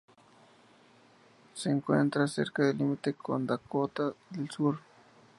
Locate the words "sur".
4.49-4.79